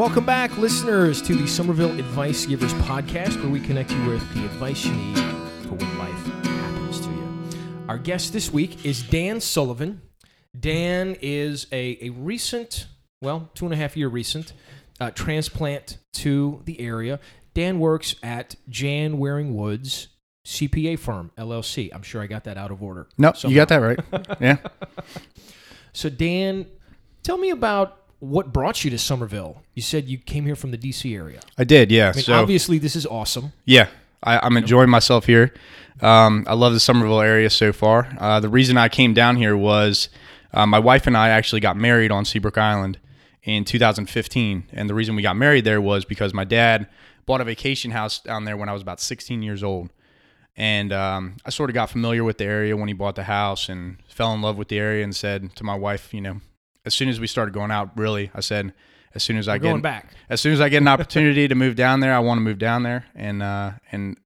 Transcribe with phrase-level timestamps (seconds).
[0.00, 4.46] Welcome back, listeners, to the Summerville Advice Givers podcast, where we connect you with the
[4.46, 5.18] advice you need
[5.64, 7.50] for when life happens to you.
[7.86, 10.00] Our guest this week is Dan Sullivan.
[10.58, 12.86] Dan is a, a recent,
[13.20, 14.54] well, two and a half year recent
[15.00, 17.20] uh, transplant to the area.
[17.52, 20.08] Dan works at Jan Waring Woods
[20.46, 21.90] CPA firm, LLC.
[21.92, 23.06] I'm sure I got that out of order.
[23.18, 24.00] No, you got that right.
[24.40, 24.56] Yeah.
[25.92, 26.66] So, Dan,
[27.24, 29.62] tell me about what brought you to Summerville.
[29.74, 31.40] You said you came here from the DC area.
[31.58, 32.10] I did, yeah.
[32.10, 33.52] I mean, so obviously, this is awesome.
[33.64, 33.88] yeah,
[34.22, 35.52] I, I'm enjoying myself here.
[36.00, 38.08] Um, I love the Summerville area so far.
[38.18, 40.08] Uh, the reason I came down here was
[40.52, 42.98] uh, my wife and I actually got married on Seabrook Island
[43.42, 46.86] in 2015, and the reason we got married there was because my dad
[47.26, 49.90] bought a vacation house down there when I was about 16 years old.
[50.56, 53.68] And um, I sort of got familiar with the area when he bought the house
[53.68, 56.40] and fell in love with the area and said to my wife, you know,
[56.84, 58.72] as soon as we started going out, really, I said,
[59.14, 60.14] as soon as I We're get going back.
[60.28, 62.58] as soon as I get an opportunity to move down there, I want to move
[62.58, 64.16] down there and uh, and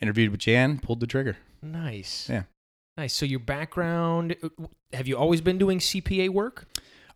[0.00, 1.36] interviewed with Jan, pulled the trigger.
[1.62, 2.28] Nice.
[2.28, 2.44] Yeah.
[2.96, 3.14] Nice.
[3.14, 4.48] So, your background uh,
[4.92, 6.66] have you always been doing CPA work?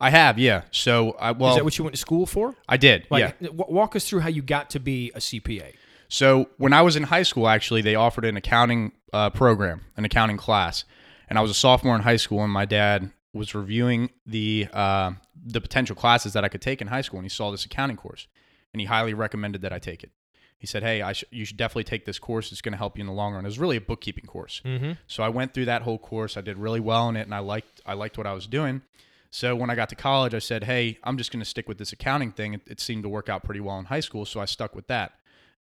[0.01, 0.63] I have, yeah.
[0.73, 2.55] So I well, is that what you went to school for?
[2.69, 3.49] I did, Like, yeah.
[3.51, 5.73] walk us through how you got to be a CPA.
[6.09, 10.05] So when I was in high school, actually, they offered an accounting uh, program, an
[10.05, 10.85] accounting class,
[11.29, 15.13] and I was a sophomore in high school, and my dad was reviewing the uh,
[15.45, 17.97] the potential classes that I could take in high school, and he saw this accounting
[17.97, 18.27] course,
[18.73, 20.11] and he highly recommended that I take it.
[20.59, 22.51] He said, "Hey, I sh- you should definitely take this course.
[22.51, 24.63] It's going to help you in the long run." It was really a bookkeeping course.
[24.65, 24.93] Mm-hmm.
[25.07, 26.37] So I went through that whole course.
[26.37, 28.83] I did really well in it, and I liked I liked what I was doing.
[29.31, 31.79] So when I got to college, I said, "Hey, I'm just going to stick with
[31.79, 34.41] this accounting thing." It, it seemed to work out pretty well in high school, so
[34.41, 35.13] I stuck with that.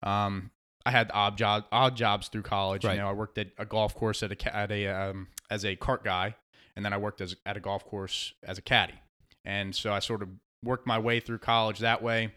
[0.03, 0.51] Um,
[0.85, 2.83] I had odd job odd jobs through college.
[2.83, 2.95] Right.
[2.95, 5.75] You know, I worked at a golf course at a at a um, as a
[5.75, 6.35] cart guy,
[6.75, 8.99] and then I worked as at a golf course as a caddy.
[9.45, 10.29] And so I sort of
[10.63, 12.33] worked my way through college that way.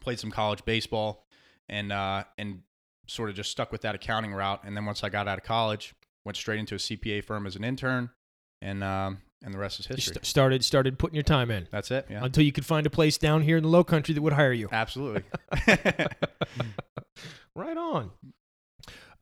[0.00, 1.24] Played some college baseball,
[1.68, 2.60] and uh, and
[3.06, 4.60] sort of just stuck with that accounting route.
[4.64, 5.94] And then once I got out of college,
[6.24, 8.10] went straight into a CPA firm as an intern,
[8.60, 10.14] and um, and the rest is history.
[10.14, 12.06] St- started started putting your time in That's it.
[12.10, 14.34] Yeah, until you could find a place down here in the Low Country that would
[14.34, 14.68] hire you.
[14.70, 15.22] absolutely.
[17.56, 18.10] Right on.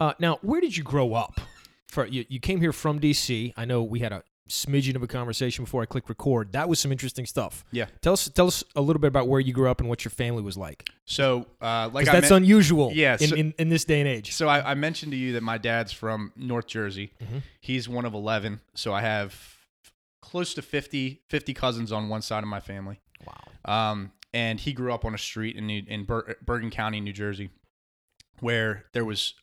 [0.00, 1.40] Uh, now, where did you grow up?
[1.88, 3.52] For you, you came here from DC.
[3.54, 6.52] I know we had a smidgen of a conversation before I click record.
[6.52, 7.64] That was some interesting stuff.
[7.72, 7.86] Yeah.
[8.00, 10.10] Tell us tell us a little bit about where you grew up and what your
[10.10, 10.88] family was like.
[11.04, 12.90] so, uh, like I that's men- unusual.
[12.92, 14.32] Yeah, In, so- in in this day and age.
[14.34, 17.12] So I, I mentioned to you that my dad's from North Jersey.
[17.22, 17.42] Mhm.
[17.60, 18.60] He's one of 11.
[18.74, 19.34] So I have
[20.20, 23.00] close to 50, 50 cousins on one side of my family.
[23.26, 23.90] Wow.
[23.92, 27.12] Um, and he grew up on a street in, New, in Ber- Bergen County, New
[27.12, 27.50] Jersey,
[28.40, 29.34] where there was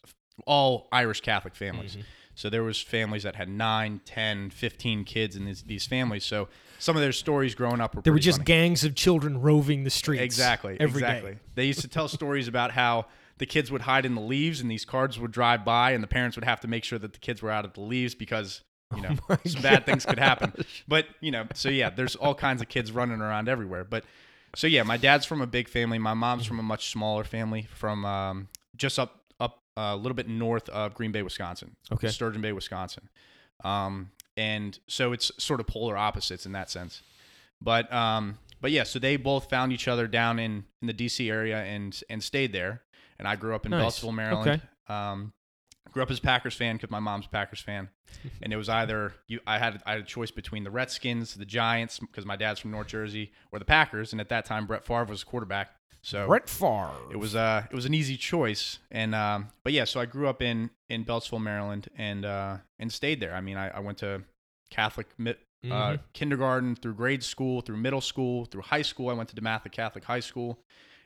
[0.46, 1.96] all Irish Catholic families.
[1.96, 2.04] Mhm.
[2.40, 6.24] So there was families that had 9, 10, 15 kids in these, these families.
[6.24, 8.46] So some of their stories growing up were There were just funny.
[8.46, 10.24] gangs of children roving the streets.
[10.24, 10.78] Exactly.
[10.80, 11.08] every day.
[11.08, 11.38] exactly.
[11.56, 13.08] They used to tell stories about how
[13.40, 16.08] the kids would hide in the leaves and these cars would drive by and the
[16.08, 18.62] parents would have to make sure that the kids were out of the leaves because,
[18.96, 20.54] you know, my some bad things could happen.
[20.88, 23.84] But, you know, so yeah, there's all kinds of kids running around everywhere.
[23.84, 24.06] But
[24.56, 26.00] so yeah, my dad's from a big family.
[26.00, 28.48] My mom's from a much smaller family from um,
[28.78, 29.19] just up
[29.80, 31.76] a little bit north of Green Bay, Wisconsin.
[31.92, 32.08] Okay.
[32.10, 33.10] Sturgeon Bay, Wisconsin.
[33.64, 37.02] Um, and so it's sort of polar opposites in that sense.
[37.62, 41.30] But um, but yeah, so they both found each other down in, in the DC
[41.30, 42.82] area and and stayed there.
[43.18, 44.00] And I grew up in Nice.
[44.00, 44.62] Beltsville, Maryland.
[44.88, 45.34] Um,
[45.92, 47.90] grew up as a Packers fan because my mom's a Packers fan,
[48.42, 49.40] and it was either you.
[49.46, 52.72] I had I had a choice between the Redskins, the Giants, because my dad's from
[52.72, 54.14] North Jersey, or the Packers.
[54.14, 55.72] And at that time, Brett Favre was quarterback.
[56.02, 56.92] So Brett Favre.
[57.12, 60.28] it was uh it was an easy choice and um but yeah so i grew
[60.30, 63.98] up in in beltsville maryland and uh and stayed there i mean i, I went
[64.00, 64.24] to
[64.70, 66.00] catholic mi- uh, Mhm.
[66.14, 70.06] kindergarten through grade school through middle school through high school i went to dematha catholic
[70.06, 70.58] high school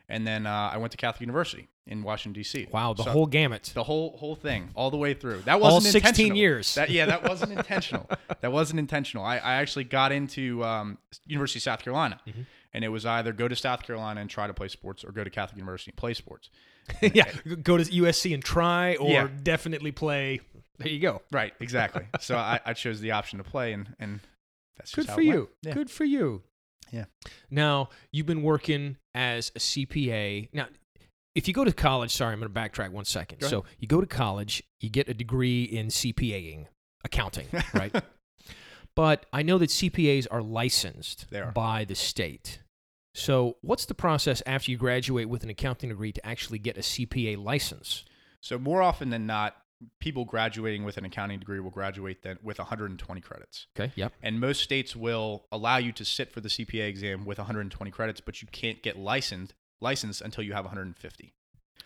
[0.08, 3.26] and then uh, i went to catholic university in washington d.c Wow, the So- whole
[3.26, 3.72] gamut.
[3.74, 6.38] the whole whole thing all the way through that wasn't 16 intentional.
[6.38, 6.74] years.
[6.76, 8.08] that yeah that wasn't intentional
[8.40, 12.46] that wasn't intentional i, I actually got into um, university of south carolina Mhm.
[12.74, 15.24] And it was either go to south carolina and try to play sports or go
[15.24, 16.50] to catholic university and play sports
[17.00, 17.32] yeah,
[17.62, 19.28] go to USC and try, or Yeah.
[19.42, 20.40] definitely play.
[20.76, 21.22] There you go.
[21.32, 22.02] Right, exactly.
[22.20, 24.20] so I, I chose the option to play, and and
[24.76, 25.38] that's just Good how for it went.
[25.38, 25.48] you.
[25.62, 25.72] Yeah.
[25.72, 26.42] Good for you.
[26.92, 27.04] Yeah.
[27.50, 30.50] Now you've been working as a CPA.
[30.52, 30.66] Now,
[31.34, 33.40] if you go to college, sorry, I'm going to backtrack one second.
[33.44, 36.66] So you go to college, you get a degree in CPAing,
[37.02, 37.94] accounting, right?
[38.94, 41.50] but I know that CPAs are licensed They are.
[41.52, 42.58] by the state.
[43.14, 46.80] So what's the process after you graduate with an accounting degree to actually get a
[46.80, 48.04] CPA license?
[48.40, 49.56] So more often than not,
[50.00, 53.66] people graduating with an accounting degree will graduate then with 120 credits.
[53.78, 53.92] Okay.
[53.96, 54.12] Yep.
[54.22, 58.20] And most states will allow you to sit for the CPA exam with 120 credits,
[58.20, 61.34] but you can't get licensed licensed until you have 150.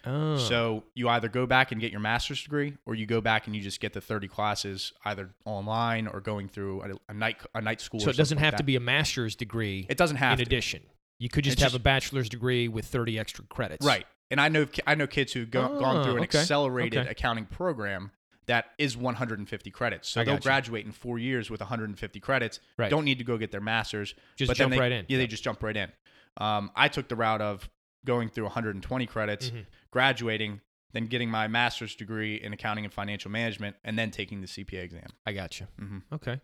[0.07, 0.37] Oh.
[0.37, 3.57] So you either go back and get your master's degree, or you go back and
[3.57, 7.61] you just get the 30 classes either online or going through a, a night a
[7.61, 8.01] night school.
[8.01, 9.87] so it doesn't something like have to be a master's degree.
[9.89, 10.49] It doesn't have in to.
[10.49, 10.83] addition,
[11.19, 13.85] you could just It's have just- a bachelor's degree with 30 extra credits.
[13.85, 14.07] Right.
[14.31, 16.39] And I know I know kids who've go, gone through an Oh, okay.
[16.39, 17.11] accelerated Okay.
[17.11, 18.11] accounting program
[18.47, 20.09] that is 150 credits.
[20.09, 22.61] So I they'll graduate in four years with 150 credits.
[22.77, 22.91] Right.
[22.91, 24.15] Don't need to go get their masters.
[24.37, 25.07] Just jump they- right in.
[25.09, 25.91] Yeah, they just jump right in.
[26.39, 27.69] Um, I took the route of
[28.05, 29.67] going through 120 credits, Mhm.
[29.91, 30.61] graduating,
[30.93, 34.83] then getting my master's degree in accounting and financial management, and then taking the CPA
[34.83, 35.09] exam.
[35.27, 35.67] I got you.
[35.79, 36.03] Mhm.
[36.13, 36.41] Okay.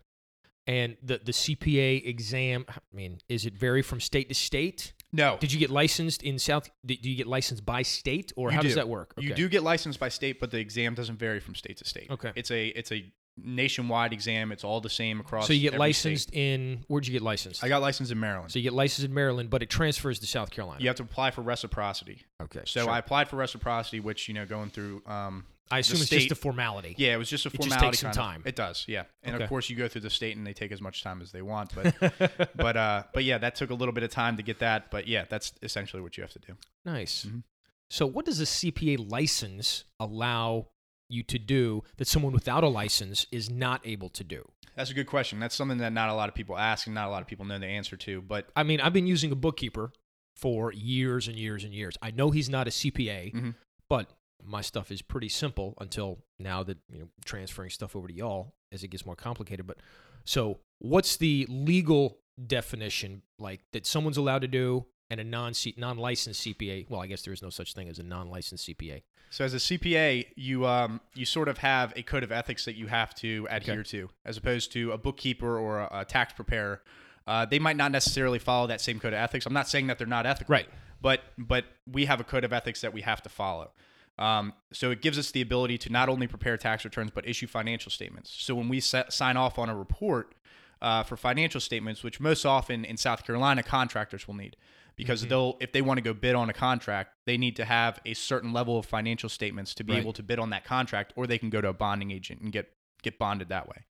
[0.67, 4.93] And the the CPA exam, I mean, is it vary from state to state?
[5.13, 6.69] No, Did you get licensed in South?
[6.85, 9.13] Did do you get licensed by state, or You how does that work?
[9.17, 12.07] You do get licensed by state, but the exam doesn't vary from state to state.
[12.09, 12.31] Okay.
[12.35, 13.05] It's a it's a
[13.37, 14.51] nationwide exam.
[14.51, 15.47] It's all the same across.
[15.47, 16.39] So you get licensed state.
[16.39, 17.63] in where'd you get licensed?
[17.63, 18.51] I got licensed in Maryland.
[18.51, 20.81] so you get licensed in Maryland, but it transfers to South Carolina.
[20.81, 22.23] you have to apply for reciprocity.
[22.41, 22.61] Okay.
[22.65, 22.89] So sure.
[22.89, 25.03] I applied for reciprocity, which you know, going through.
[25.05, 26.93] Um, I assume it's state- just a formality.
[26.97, 27.87] yeah, it was just a just formality.
[27.87, 28.23] takes some kind of.
[28.23, 28.43] time.
[28.45, 29.03] It does, yeah.
[29.23, 29.43] And Okay.
[29.43, 31.41] of course, you go through the state, and they take as much time as they
[31.41, 31.73] want.
[31.73, 31.95] But
[32.55, 34.91] but uh, but yeah, that took a little bit of time to get that.
[34.91, 36.53] But yeah, that's essentially what you have to do.
[36.85, 37.25] Nice.
[37.25, 37.43] Mhm.
[37.89, 40.67] So what does a CPA license allow
[41.07, 44.47] you to do that someone without a license is not able to do?
[44.75, 45.39] That's a good question.
[45.39, 47.45] That's something that not a lot of people ask, and not a lot of people
[47.45, 48.21] know the answer to.
[48.21, 49.93] But I mean, I've been using a bookkeeper
[50.35, 51.95] for years and years and years.
[52.01, 53.55] I know he's not a CPA, Mhm.
[53.87, 54.11] but
[54.43, 58.53] my stuff is pretty simple until now that you know transferring stuff over to y'all
[58.71, 59.65] as it gets more complicated.
[59.67, 59.77] But
[60.23, 62.17] so, what's the legal
[62.47, 66.89] definition like that someone's allowed to do and a non non licensed CPA?
[66.89, 69.03] Well, I guess there is no such thing as a non licensed CPA.
[69.29, 72.75] So as a CPA, you um you sort of have a code of ethics that
[72.75, 76.81] you have to adhere to, as opposed to a bookkeeper or a, a tax preparer.
[77.27, 79.47] Uh, they might not necessarily follow that same code of ethics.
[79.47, 80.69] I'm not saying that they're not ethical, Right.
[81.01, 83.71] But but we have a code of ethics that we have to follow.
[84.17, 87.47] Um, so it gives us the ability to not only prepare tax returns but issue
[87.47, 88.31] financial statements.
[88.33, 90.35] So when we set, sign off on a report
[90.81, 94.55] uh, for financial statements, which most often in South Carolina contractors will need,
[94.95, 95.29] because Mm-hmm.
[95.29, 98.13] they'll if they want to go bid on a contract, they need to have a
[98.13, 99.99] certain level of financial statements to be Right.
[99.99, 102.51] able to bid on that contract, or they can go to a bonding agent and
[102.53, 102.71] get
[103.03, 103.83] get bonded that way.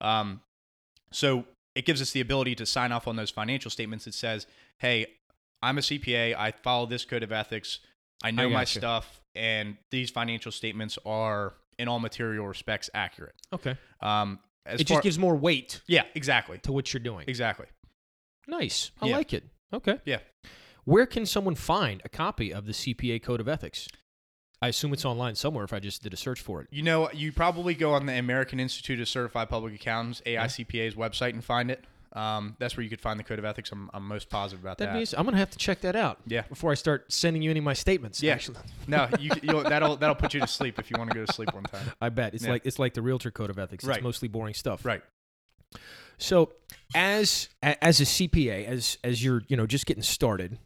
[0.00, 0.42] Um,
[1.10, 4.46] so it gives us the ability to sign off on those financial statements that says,
[4.78, 5.06] "Hey,
[5.62, 6.34] I'm a CPA.
[6.34, 7.78] I follow this code of ethics.
[8.22, 8.78] I know my gotcha.
[8.78, 13.76] stuff, and these financial statements are, in all material respects, accurate." Okay.
[14.00, 17.24] Um, as it far- just gives more weight yeah, exactly, to what you're doing.
[17.28, 17.66] exactly.
[18.46, 18.90] Nice.
[19.00, 19.16] I Yeah.
[19.16, 19.44] like it.
[19.72, 19.98] Okay.
[20.04, 20.18] Yeah.
[20.84, 23.88] Where can someone find a copy of the CPA Code of Ethics?
[24.60, 26.68] I assume it's online somewhere if I just did a search for it.
[26.70, 31.30] You know, you probably go on the American Institute of Certified Public Accountants (AICPA's) website
[31.30, 31.84] and find it.
[32.14, 33.72] Um, that's where you could find the code of ethics.
[33.72, 34.94] I'm, I'm most positive about That that.
[34.94, 36.42] means I'm going to have to check that out Yeah.
[36.42, 38.22] before I start sending you any of my statements.
[38.22, 38.34] Yeah.
[38.34, 38.58] Actually.
[38.86, 41.32] no, you, you'll, that'll that'll put you to sleep if you want to go to
[41.32, 41.90] sleep one time.
[42.02, 42.34] I bet.
[42.34, 42.50] It's Yeah.
[42.50, 43.82] like it's like the realtor code of ethics.
[43.86, 44.84] It's mostly boring stuff.
[44.84, 45.02] Right.
[46.18, 46.52] So,
[46.94, 50.58] as as a CPA, as as you're you know just getting started,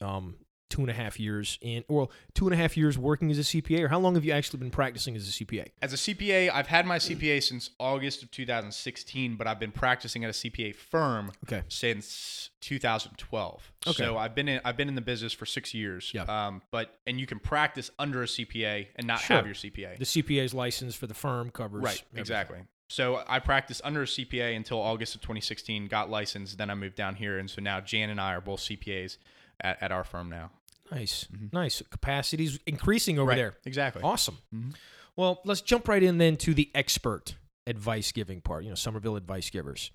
[0.00, 0.36] um,
[0.68, 3.42] two and a half years in, or two and a half years working as a
[3.42, 5.68] CPA, or how long have you actually been practicing as a CPA?
[5.80, 10.24] As a CPA, I've had my CPA since August of 2016, but I've been practicing
[10.24, 11.62] at a CPA firm Okay.
[11.68, 13.72] since 2012.
[13.86, 13.96] Okay.
[14.04, 16.10] So I've been in I've been in the business for six years.
[16.14, 16.22] Yeah.
[16.24, 19.36] Um, but and you can practice under a CPA and not Sure.
[19.36, 19.98] have your CPA.
[19.98, 22.20] The CPA's license for the firm covers Right, everything.
[22.20, 22.58] exactly.
[22.90, 26.94] So I practiced under a CPA until August of 2016, got licensed, then I moved
[26.96, 29.18] down here, and so now Jan and I are both CPAs
[29.60, 30.50] at, at our firm now.
[30.90, 31.82] Nice, nice.
[31.90, 33.54] Capacity's increasing over right, there.
[33.64, 34.02] exactly.
[34.02, 34.38] Awesome.
[34.54, 34.74] Mhm.
[35.16, 37.34] Well, let's jump right in then to the expert
[37.66, 38.64] advice giving part.
[38.64, 39.90] You know, Summerville advice givers.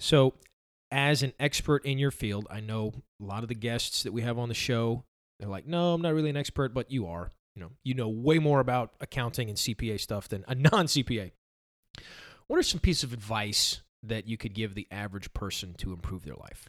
[0.00, 0.34] So,
[0.90, 4.22] as an expert in your field, I know a lot of the guests that we
[4.22, 5.04] have on the show.
[5.40, 7.30] They're like, "No, I'm not really an expert, but you are.
[7.56, 11.32] You know, you know way more about accounting and CPA stuff than a non-CPA."
[12.46, 16.24] What are some pieces of advice that you could give the average person to improve
[16.24, 16.68] their life?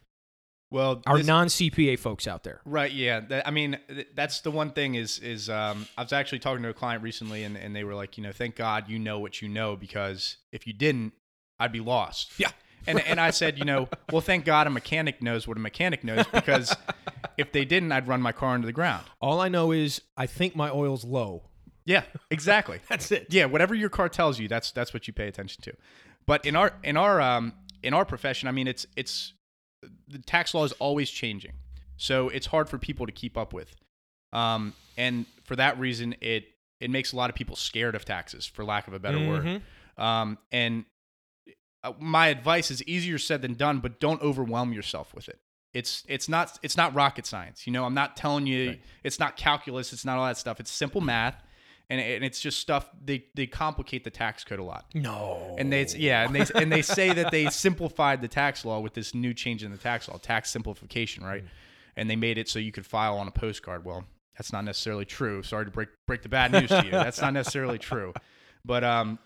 [0.72, 2.60] Well, Our this- non-CPA folks out there.
[2.66, 2.92] Right.
[2.92, 3.20] Yeah.
[3.22, 6.64] That, I mean, th- that's the one thing is is um, I was actually talking
[6.64, 9.20] to a client recently, and, and they were like, you know, thank God you know
[9.20, 11.14] what you know because if you didn't,
[11.60, 12.34] I'd be lost.
[12.40, 12.50] Yeah.
[12.88, 16.04] And and I said, you know, well, thank God a mechanic knows what a mechanic
[16.04, 16.76] knows because
[17.38, 19.06] if they didn't, I'd run my car into the ground.
[19.20, 21.46] All I know is I think my oil's low.
[21.86, 22.04] Yeah.
[22.30, 22.82] Exactly.
[22.88, 23.26] That's it.
[23.32, 23.46] yeah.
[23.46, 25.74] Whatever your car tells you, that's that's what you pay attention to.
[26.28, 29.34] But in our in our um in our profession, I mean, it's it's
[30.08, 31.54] the tax law is always changing,
[31.98, 33.76] so it's hard for people to keep up with.
[34.34, 36.46] Um, and for that reason, it
[36.80, 39.46] it makes a lot of people scared of taxes, for lack of a better word.
[39.46, 40.02] Mhm.
[40.02, 40.86] Um, and
[41.84, 45.40] uh, my advice is easier said than done, but don't overwhelm yourself with it.
[45.74, 47.66] It's it's not it's not rocket science.
[47.68, 48.82] You know, I'm not telling you Right.
[49.04, 49.94] it's not calculus.
[49.94, 50.60] It's not all that stuff.
[50.60, 51.42] It's simple math,
[51.90, 54.86] and and it's just stuff they they complicate the tax code a lot.
[54.94, 55.56] No.
[55.58, 58.94] And they yeah, and they and they say that they simplified the tax law with
[58.94, 61.44] this new change in the tax law, tax simplification, right?
[61.96, 63.86] And they made it so you could file on a postcard.
[63.86, 64.06] Well,
[64.38, 65.44] that's not necessarily true.
[65.44, 66.92] Sorry to break break the bad news to you.
[66.92, 68.14] That's not necessarily true.
[68.66, 69.20] But um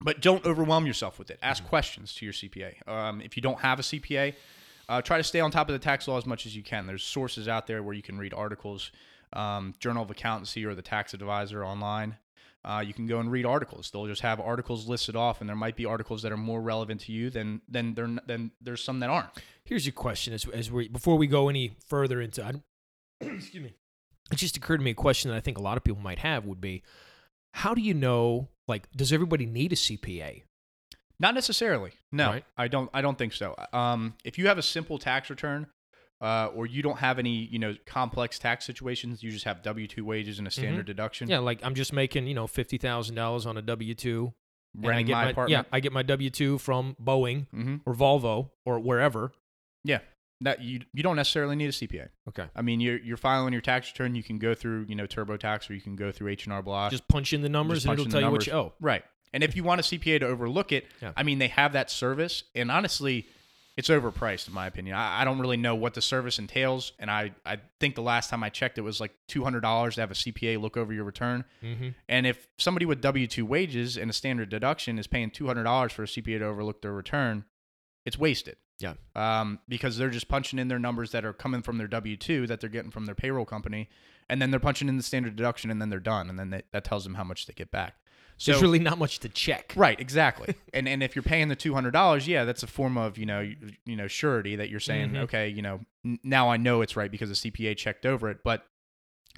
[0.00, 1.38] but don't overwhelm yourself with it.
[1.42, 2.86] Ask questions to your CPA.
[2.86, 4.34] Um, if you don't have a CPA,
[4.88, 6.86] uh, try to stay on top of the tax law as much as you can.
[6.86, 8.92] There's sources out there where you can read articles,
[9.32, 12.16] um, Journal of Accountancy or the Tax Advisor online.
[12.64, 13.90] Uh, you can go and read articles.
[13.90, 17.02] They'll just have articles listed off, and there might be articles that are more relevant
[17.02, 19.28] to you than than there than there's some that aren't.
[19.64, 22.52] Here's your question as, as we before we go any further into I,
[23.20, 23.74] excuse me.
[24.32, 26.18] It just occurred to me a question that I think a lot of people might
[26.18, 26.82] have would be
[27.52, 30.42] how do you know like does everybody need a CPA?
[31.18, 31.92] Not necessarily.
[32.12, 32.44] No, Right.
[32.58, 32.90] I don't.
[32.92, 33.54] I don't think so.
[33.72, 35.68] Um, if you have a simple tax return,
[36.20, 39.86] uh, or you don't have any, you know, complex tax situations, you just have W
[39.86, 41.28] two wages and a standard deduction.
[41.28, 44.32] Yeah, like I'm just making, you know, $50,000 on a W2
[44.82, 45.50] and I get my, my, apartment.
[45.50, 47.76] Yeah, I get my W2 from Boeing Mm-hmm.
[47.86, 49.32] or Volvo or wherever.
[49.84, 50.00] Yeah,
[50.42, 52.08] that you you don't necessarily need a CPA.
[52.28, 52.46] Okay.
[52.54, 54.14] I mean, you're you're filing your tax return.
[54.14, 56.62] You can go through, you know, TurboTax, or you can go through H and R
[56.62, 56.90] Block.
[56.90, 58.46] Just punch in the numbers and it'll tell you what numbers.
[58.48, 58.72] you owe.
[58.80, 59.04] Right.
[59.32, 61.12] And if you want a CPA to overlook it, Yeah.
[61.16, 62.44] I mean, they have that service.
[62.54, 63.26] And honestly,
[63.76, 64.96] it's overpriced, in my opinion.
[64.96, 66.92] I, I don't really know what the service entails.
[66.98, 70.10] And I, I think the last time I checked, it was like $200 to have
[70.10, 71.44] a CPA look over your return.
[71.62, 71.88] Mm-hmm.
[72.08, 76.04] And if somebody with W 2 wages and a standard deduction is paying $200 for
[76.04, 77.44] a CPA to overlook their return,
[78.06, 78.56] it's wasted.
[78.78, 78.94] Yeah.
[79.14, 82.46] Um, because they're just punching in their numbers that are coming from their W 2
[82.46, 83.90] that they're getting from their payroll company.
[84.28, 86.30] And then they're punching in the standard deduction and then they're done.
[86.30, 87.96] And then they, that tells them how much they get back.
[88.38, 89.72] So, There's really not much to check.
[89.76, 90.54] Right, exactly.
[90.74, 93.24] and and if you're paying the two hundred dollars, yeah, that's a form of you
[93.26, 95.20] know you, you know surety that you're saying Mhm.
[95.22, 98.38] okay, you know n- now I know it's right because the CPA checked over it,
[98.44, 98.66] but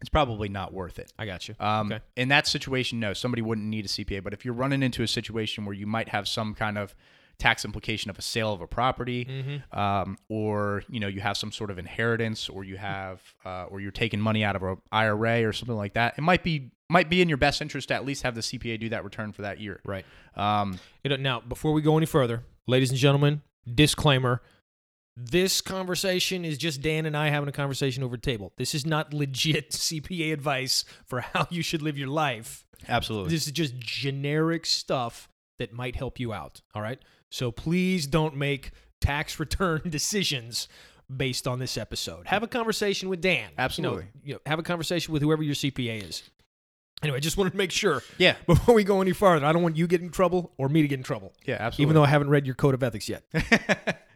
[0.00, 1.12] it's probably not worth it.
[1.19, 1.55] I got you.
[1.61, 2.00] Um, Okay.
[2.17, 4.23] In that situation, no, somebody wouldn't need a CPA.
[4.23, 6.95] But if you're running into a situation where you might have some kind of
[7.38, 9.78] tax implication of a sale of a property, Mm-hmm.
[9.78, 13.80] um, or you know you have some sort of inheritance, or you have, uh, or
[13.80, 17.09] you're taking money out of a IRA or something like that, it might be might
[17.11, 19.42] be in your best interest to at least have the CPA do that return for
[19.42, 19.80] that year.
[19.85, 20.04] Right.
[20.37, 23.42] Um, It, now, before we go any further, ladies and gentlemen,
[23.73, 24.40] disclaimer.
[25.21, 28.52] This conversation is just Dan and I having a conversation over the table.
[28.57, 32.64] This is not legit CPA advice for how you should live your life.
[32.88, 33.30] absolutely.
[33.30, 35.28] This is just generic stuff
[35.59, 36.61] that might help you out.
[36.73, 37.00] All right.
[37.30, 38.70] So please don't make
[39.00, 40.68] tax return decisions
[41.14, 42.26] based on this episode.
[42.26, 43.38] Have a conversation with Dan.
[43.50, 44.06] You know, Absolutely.
[44.25, 46.23] You know, have a conversation with whoever your CPA is.
[47.02, 49.62] Anyway, I just wanted to make sure Yeah, before we go any farther, I don't
[49.62, 51.32] want you getting in trouble or me to get in trouble.
[51.47, 51.82] yeah, absolutely.
[51.85, 53.23] Even though I haven't read your code of ethics yet.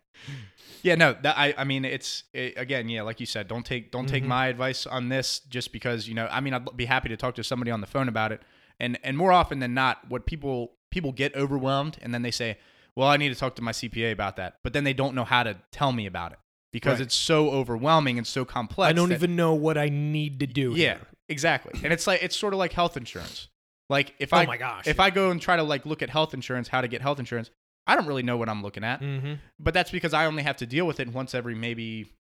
[0.82, 3.92] yeah, no, that, I, I mean, it's it, again, yeah, like you said, don't take,
[3.92, 4.28] don't take Mhm.
[4.28, 6.26] my advice on this just because you know.
[6.30, 8.42] I mean, I'd be happy to talk to somebody on the phone about it,
[8.80, 12.58] and and more often than not, what people people get overwhelmed, and then they say,
[12.96, 15.24] well, I need to talk to my CPA about that, but then they don't know
[15.24, 16.38] how to tell me about it
[16.72, 17.06] because Right.
[17.06, 18.90] it's so overwhelming and so complex.
[18.90, 20.70] I don't that- even know what I need to do.
[20.72, 21.00] Yeah, here.
[21.28, 21.80] exactly.
[21.84, 23.48] And it's like it's sort of like health insurance.
[23.88, 24.86] Like if Oh I my gosh.
[24.86, 27.18] if I go and try to like look at health insurance, how to get health
[27.18, 27.50] insurance,
[27.86, 29.00] I don't really know what I'm looking at.
[29.00, 29.34] Mm-hmm.
[29.58, 32.12] But that's because I only have to deal with it once every maybe.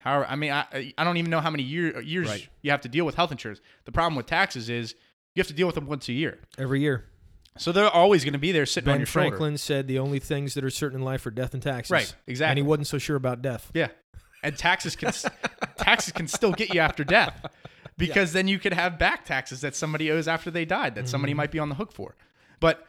[0.00, 2.48] How I mean I I don't even know how many year, years Right.
[2.62, 3.60] you have to deal with health insurance.
[3.84, 4.94] The problem with taxes is
[5.34, 7.06] you have to deal with them once a year, Every year.
[7.58, 9.28] So they're always going to be there sitting on Ben your shoulder.
[9.30, 11.90] Franklin said the only things that are certain in life are death and taxes.
[11.90, 12.50] Right, exactly.
[12.50, 13.70] And he wasn't so sure about death.
[13.74, 13.88] Yeah,
[14.42, 15.12] and taxes can
[15.76, 17.46] taxes can still get you after death
[17.96, 21.32] because then you could have back taxes that somebody owes after they died that somebody
[21.32, 21.36] Mhm.
[21.36, 22.16] might be on the hook for.
[22.60, 22.86] But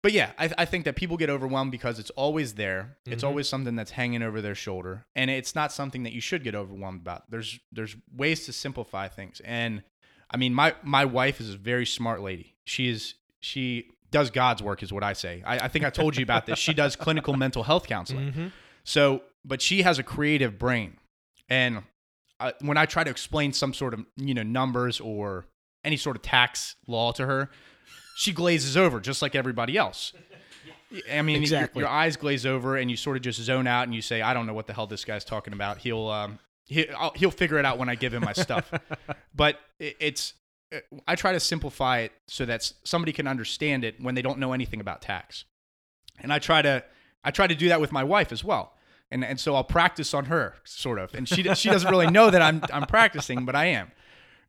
[0.00, 2.98] but yeah, I, I think that people get overwhelmed because it's always there.
[3.04, 3.26] It's Mhm.
[3.26, 6.54] always something that's hanging over their shoulder, and it's not something that you should get
[6.54, 7.28] overwhelmed about.
[7.30, 9.82] There's there's ways to simplify things, and
[10.30, 12.54] I mean my my wife is a very smart lady.
[12.64, 15.42] She is she does God's work, is what I say.
[15.44, 16.58] I, I think I told you about this.
[16.58, 18.32] She does clinical mental health counseling.
[18.32, 18.46] Mm-hmm.
[18.84, 20.96] So, but she has a creative brain,
[21.48, 21.82] and
[22.40, 25.44] I, when I try to explain some sort of you know numbers or
[25.84, 27.50] any sort of tax law to her,
[28.16, 30.12] she glazes over just like everybody else.
[31.12, 31.80] I mean, your- Exactly.
[31.80, 34.32] your, eyes glaze over, and you sort of just zone out, and you say, "I
[34.32, 37.58] don't know what the hell this guy's talking about." He'll um, he, I'll, he'll figure
[37.58, 38.70] it out when I give him my stuff.
[39.34, 40.32] But it, it's
[41.06, 44.52] I try to simplify it so that somebody can understand it when they don't know
[44.52, 45.44] anything about tax.
[46.20, 46.84] And I try to
[47.24, 48.74] I try to do that with my wife as well.
[49.10, 51.14] And and so I'll practice on her sort of.
[51.14, 53.90] And she she doesn't really know that I'm I'm practicing, but I am.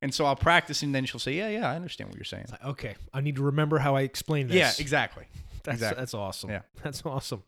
[0.02, 2.46] And so I'll practice, and then she'll say, "Yeah, yeah, I understand what you're saying."
[2.50, 4.56] Like, okay, I need to remember how I explained this.
[4.56, 5.26] Yeah, exactly.
[5.64, 6.02] That's exactly.
[6.02, 6.50] that's awesome.
[6.50, 6.62] Yeah.
[6.84, 7.44] That's awesome.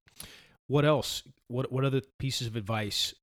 [0.68, 1.24] What else?
[1.48, 3.13] What what other pieces of advice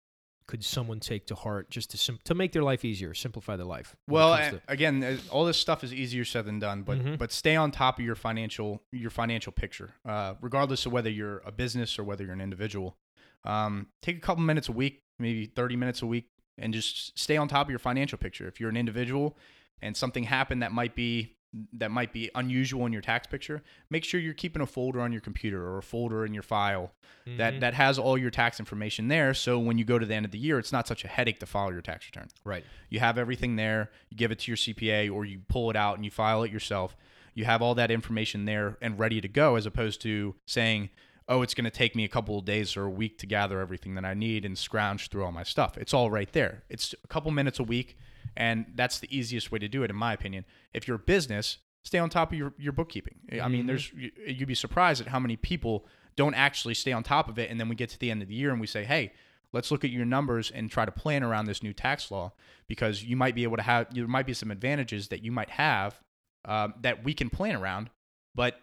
[0.49, 3.67] could someone take to heart just to sim- to make their life easier, simplify their
[3.67, 3.95] life?
[4.09, 7.19] Well, a- again, uh, all this stuff is easier said than done, but Mhm.
[7.19, 11.39] but stay on top of your financial your financial picture, uh, regardless of whether you're
[11.45, 12.97] a business or whether you're an individual.
[13.45, 17.37] Um, take a couple minutes a week, maybe 30 minutes a week, and just stay
[17.37, 18.49] on top of your financial picture.
[18.49, 19.37] If you're an individual
[19.81, 21.37] and something happened that might be
[21.73, 25.13] that might be unusual in your tax picture, make sure you're keeping a folder on
[25.13, 26.93] your computer or a folder in your file
[27.25, 27.61] to- that mm-hmm.
[27.61, 29.35] that has all your tax information there.
[29.35, 31.41] So when you go to the end of the year, it's not such a headache
[31.41, 32.29] to file your tax return.
[32.45, 32.65] right.
[32.91, 33.91] You have everything there.
[34.11, 36.51] You give it to your CPA or you pull it out and you file it
[36.51, 36.97] yourself.
[37.35, 40.91] You have all that information there and ready to go, as opposed to saying,
[41.29, 43.61] "Oh, it's going to take me a couple of days or a week to gather
[43.61, 46.65] everything that I need and scrounge through all my stuff." It's all right there.
[46.69, 47.97] It's a couple minutes a week,
[48.39, 50.47] and that's the easiest way to do it, in my opinion.
[50.73, 53.17] If you're a business, stay on top of your, your bookkeeping.
[53.43, 53.67] I mean, Mhm.
[53.67, 57.39] there's you- you'd be surprised at how many people don't actually stay on top of
[57.39, 59.13] it, and then we get to the end of the year and we say, "Hey."
[59.51, 62.35] Let's look at your numbers and try to plan around this new tax law
[62.67, 65.49] because you might be able to have there might be some advantages that you might
[65.49, 66.03] have
[66.45, 67.89] um, that we can plan around,
[68.35, 68.61] but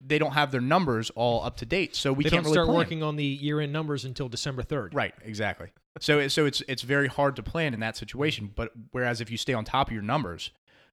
[0.00, 2.66] they don't have their numbers all up to date, so we they can't really start
[2.66, 2.76] plan.
[2.78, 4.94] working on the year-end numbers until December third.
[4.94, 5.68] Right, exactly.
[6.00, 8.52] So it- so it's it's very hard to plan in that situation.
[8.54, 10.50] But whereas if you stay on top of your numbers,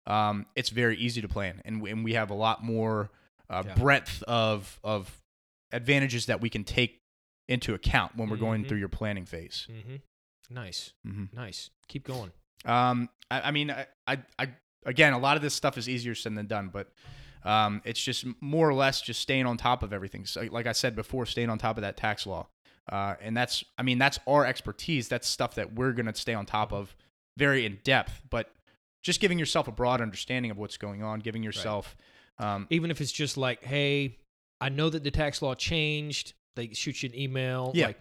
[0.07, 3.11] um, it's very easy to plan, and we, and we have a lot more
[3.49, 3.73] uh, Yeah.
[3.75, 5.21] breadth of of
[5.73, 6.99] advantages that we can take
[7.49, 8.69] into account when we're going Mhm.
[8.69, 9.67] through your planning phase.
[9.69, 9.95] Mm-hmm.
[10.49, 11.69] Nice, hmm nice.
[11.87, 12.31] Keep going.
[12.65, 14.49] Um, I, I mean, I, I, I,
[14.85, 16.91] again, a lot of this stuff is easier said than done, but
[17.43, 20.25] um, it's just more or less just staying on top of everything.
[20.25, 22.47] So, like I said before, staying on top of that tax law,
[22.91, 25.07] uh, and that's, I mean, that's our expertise.
[25.07, 26.95] That's stuff that we're gonna stay on top of,
[27.37, 28.21] very in depth.
[28.29, 28.51] But
[29.03, 31.95] just giving yourself a broad understanding of what's going on, giving yourself,
[32.39, 34.17] um, Even if it's just like, hey,
[34.59, 36.33] I know that the tax law changed.
[36.55, 37.71] They shoot you an email.
[37.73, 37.87] Yeah.
[37.87, 37.99] Like,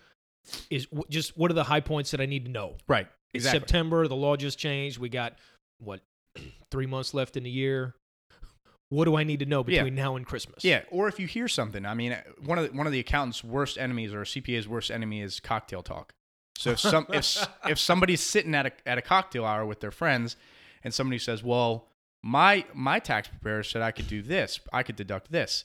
[0.70, 2.76] is w- just what are the high points that I need to know?
[2.88, 3.60] right, It's exactly.
[3.60, 4.08] September.
[4.08, 4.98] The law just changed.
[4.98, 5.34] We got
[5.78, 6.00] what
[6.70, 7.94] three months left in the year.
[8.90, 9.78] What do I need to know Yeah.
[9.82, 10.64] between now and Christmas?
[10.64, 13.42] Yeah, or if you hear something, I mean, one of the, one of the accountant's
[13.42, 16.12] worst enemies or a CPA's worst enemy is cocktail talk.
[16.58, 19.90] So if some if if somebody's sitting at a at a cocktail hour with their
[19.92, 20.36] friends,
[20.84, 21.88] and somebody says, "Well,
[22.22, 25.64] my my tax preparer said I could do this, I could deduct this,"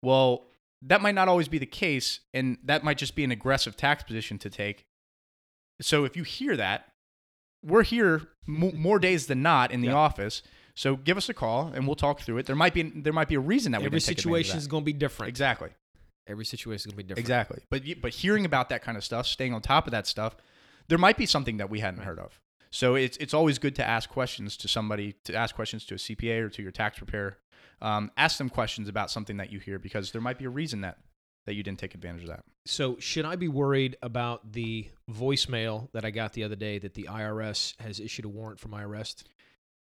[0.00, 0.46] well,
[0.82, 4.02] that might not always be the case, and that might just be an aggressive tax
[4.04, 4.86] position to take.
[5.82, 6.92] So if you hear that,
[7.64, 9.94] we're here mo- more days than not in the Yeah.
[9.94, 10.42] office.
[10.80, 12.46] So give us a call and we'll talk through it.
[12.46, 14.56] There might be there might be a reason that we Every didn't take advantage situation
[14.56, 15.28] is going to be different.
[15.28, 15.68] exactly
[16.26, 17.18] Every situation is going to be different.
[17.18, 17.58] exactly.
[17.68, 20.36] But but hearing about that kind of stuff, staying on top of that stuff,
[20.88, 22.06] there might be something that we hadn't Right.
[22.06, 22.40] heard of.
[22.70, 25.98] So it's it's always good to ask questions to somebody, to ask questions to a
[25.98, 27.36] CPA or to your tax preparer.
[27.82, 30.80] Um, ask them questions about something that you hear because there might be a reason
[30.80, 30.96] that
[31.44, 32.44] that you didn't take advantage of that.
[32.64, 36.94] So, should I be worried about the voicemail that I got the other day that
[36.94, 39.28] the IRS has issued a warrant for my arrest?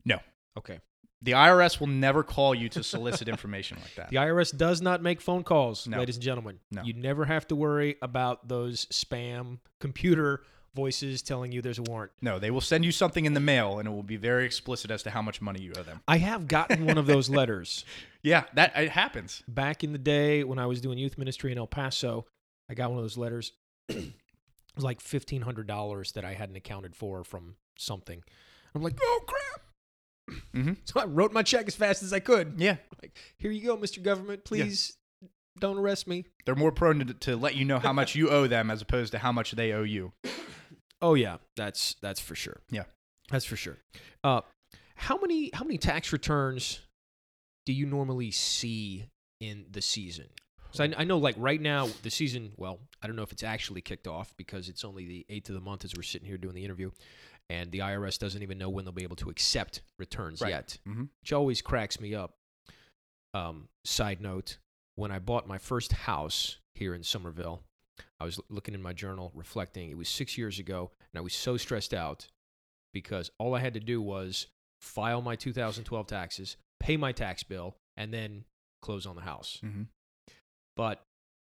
[0.07, 0.21] No.
[0.59, 0.79] Okay.
[1.23, 4.09] The IRS will never call you to solicit information like that.
[4.11, 5.99] The IRS does not make phone calls, No.
[5.99, 6.59] ladies and gentlemen.
[6.71, 6.83] No.
[6.83, 10.42] You never have to worry about those spam computer
[10.75, 12.12] voices telling you there's a warrant.
[12.21, 14.90] No, they will send you something in the mail and it will be very explicit
[14.90, 16.03] as to how much money you owe them.
[16.07, 17.85] I have gotten one of those letters
[18.23, 19.42] Yeah, that it happens.
[19.49, 22.27] back in the day when I was doing youth ministry in El Paso.
[22.69, 23.53] I got one of those letters.
[23.88, 24.12] it
[24.75, 28.23] was like fifteen hundred dollars that I hadn't accounted for from something.
[28.75, 29.62] I'm like, oh crap!
[30.53, 32.55] Hmm So I wrote my check as fast as I could.
[32.59, 34.03] Yeah, Like, here you go, Mr.
[34.03, 34.45] Government.
[34.45, 34.97] Please
[35.59, 36.25] don't arrest me.
[36.45, 39.12] they're more prone to, to let you know how much you owe them as opposed
[39.12, 40.12] to how much they owe you.
[41.01, 42.61] Oh yeah, that's that's for sure.
[42.71, 42.85] Yeah.
[43.31, 43.79] that's for sure.
[44.25, 44.41] Uh,
[44.97, 46.81] how many how many tax returns
[47.65, 49.07] do you normally see
[49.41, 50.27] in the season?
[50.77, 52.53] So I, I know, like right now, the season.
[52.57, 55.55] Well, I don't know if it's actually kicked off because it's only the eighth of
[55.55, 56.91] the month as we're sitting here doing the interview,
[57.51, 60.51] and the IRS doesn't even know when they'll be able to accept returns Right.
[60.51, 60.79] yet.
[60.89, 61.05] Mm-hmm.
[61.23, 62.35] which always cracks me up.
[63.35, 64.59] Um, side note:
[64.95, 67.62] When I bought my first house here in Summerville,
[68.21, 69.91] I was looking in my journal, reflecting.
[69.91, 72.29] It was six years ago, and I was so stressed out
[72.93, 74.47] because all I had to do was
[74.81, 78.45] file my 2012 taxes, pay my tax bill, and then
[78.83, 79.59] close on the house.
[79.65, 79.83] Mm-hmm.
[80.77, 81.03] But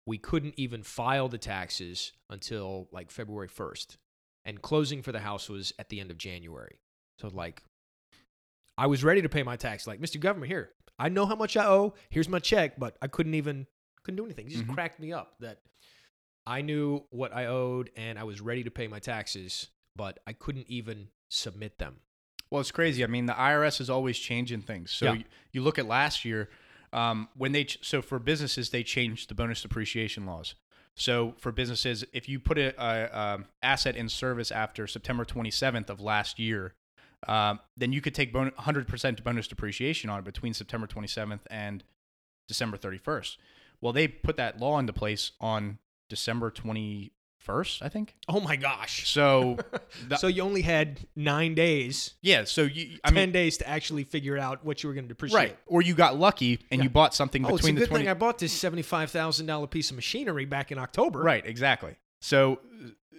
[0.07, 3.97] we couldn't even file the taxes until like February 1st,
[4.45, 6.77] and closing for the house was at the end of January.
[7.19, 7.63] So like,
[8.77, 9.87] I was ready to pay my tax.
[9.87, 10.19] Like, Mr.
[10.19, 11.93] Government, here, I know how much I owe.
[12.09, 13.67] Here's my check, but I couldn't even
[14.03, 14.45] couldn't do anything.
[14.45, 14.73] It just Mhm.
[14.75, 15.61] cracked me up that
[16.45, 20.33] I knew what I owed and I was ready to pay my taxes, but I
[20.33, 22.01] couldn't even submit them.
[22.51, 23.03] Well, it's crazy.
[23.03, 24.91] I mean, the IRS is always changing things.
[24.91, 25.13] So Yeah.
[25.13, 26.51] you, you look at last year
[26.95, 30.55] um, when they ch- so for businesses they changed the bonus depreciation laws.
[30.95, 35.89] So for businesses, if you put a, a, um asset in service after September 27th
[35.89, 36.73] of last year,
[37.27, 41.83] um, then you could take bon- 100% bonus depreciation on it between September 27th and
[42.47, 43.37] December 31st.
[43.81, 45.79] Well, they put that law into place on
[46.09, 46.49] December
[47.47, 48.15] 21st, I think.
[48.27, 49.07] Oh my gosh.
[49.09, 49.57] So,
[50.07, 52.43] the, so you only had nine days, yeah.
[52.45, 55.09] So you, I 10 mean, days to actually figure out what you were going to
[55.09, 55.37] depreciate.
[55.37, 55.57] right?
[55.67, 58.03] Or you got lucky and you bought something Oh, it's a between good the 20.
[58.05, 61.19] thing I bought this seventy-five thousand dollar piece of machinery back in October.
[61.21, 61.95] Right, exactly.
[62.19, 62.59] So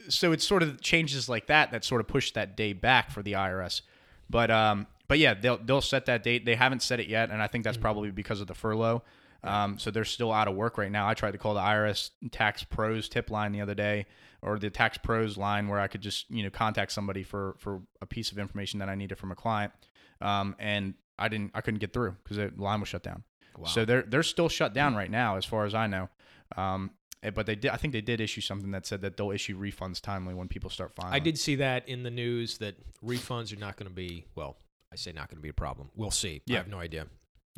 [0.09, 3.23] so it's sort of changes like that that sort of push that day back for
[3.23, 3.83] the IRS.
[4.31, 6.45] But um but yeah, they'll they'll set that date.
[6.45, 7.69] They haven't set it yet, and I think Mm-hmm.
[7.69, 9.03] that's probably because of the furlough.
[9.47, 11.09] Um, so they're still out of work right now.
[11.09, 14.07] I tried to call the IRS Tax Pros tip line the other day,
[14.43, 17.83] or the Tax Pros line, where I could just you know contact somebody for for
[18.01, 19.73] a piece of information that I needed from a client,
[20.21, 23.23] um, and I didn't I couldn't get through because the line was shut down.
[23.59, 23.67] Wow.
[23.67, 26.09] So they're they're still shut down right now, as far as I know.
[26.57, 26.91] Um,
[27.23, 27.71] eh, but they did.
[27.71, 30.71] I think they did issue something that said that they'll issue refunds timely when people
[30.71, 31.15] start filing.
[31.15, 34.57] I did see that in the news that refunds are not going to be, well,
[34.93, 35.91] I say not going to be a problem.
[35.97, 36.43] We'll see.
[36.49, 37.07] I have no idea.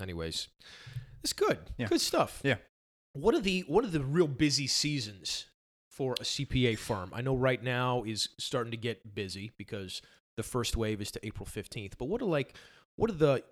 [0.00, 0.48] Anyways,
[1.22, 1.58] it's good.
[1.76, 1.86] Yeah.
[1.86, 2.40] Good stuff.
[2.42, 2.56] Yeah.
[3.12, 5.46] What are the what are the real busy seasons
[5.88, 7.10] for a CPA firm?
[7.14, 10.02] I know right now is starting to get busy because
[10.36, 11.94] the first wave is to April 15th.
[11.98, 12.54] But what are like
[12.96, 13.42] what are the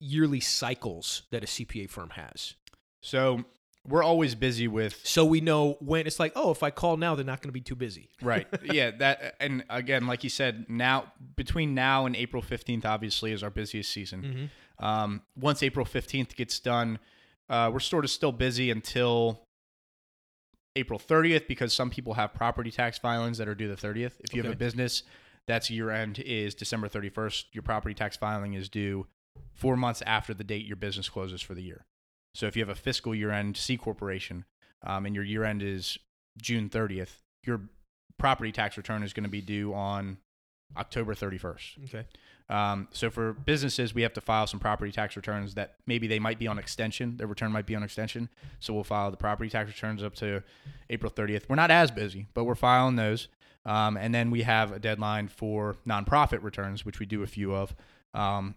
[0.00, 2.54] yearly cycles that a CPA firm has?
[3.02, 3.44] So
[3.86, 7.14] we're always busy with So we know when it's like, oh, if I call now,
[7.16, 8.10] they're not going to be too busy.
[8.22, 8.46] right.
[8.64, 8.92] yeah.
[8.92, 13.50] That and again, like you said, now between now and April fifteenth, obviously, is our
[13.50, 14.22] busiest season.
[14.22, 14.44] Mm-hmm.
[14.82, 16.98] Um, once April 15th gets done,
[17.48, 19.46] uh, we're sort of still busy until
[20.76, 24.12] April 30th because some people have property tax filings that are due the 30th.
[24.20, 25.02] If you have a business
[25.46, 29.06] that's year end is December 31st, your property tax filing is due
[29.52, 31.84] four months after the date your business closes for the year.
[32.34, 34.44] So if you have a fiscal year end C corporation
[34.84, 35.98] um, and your year end is
[36.40, 37.62] June 30th, your
[38.18, 40.18] property tax return is going to be due on
[40.76, 41.84] October 31st.
[41.84, 42.06] Okay.
[42.48, 46.18] Um, so for businesses, we have to file some property tax returns that maybe they
[46.18, 47.16] might be on extension.
[47.16, 48.28] Their return might be on extension.
[48.60, 50.42] So we'll file the property tax returns up to
[50.90, 51.48] April 30th.
[51.48, 53.28] We're not as busy, but we're filing those.
[53.64, 57.54] Um, and then we have a deadline for nonprofit returns, which we do a few
[57.54, 57.74] of,
[58.12, 58.56] um,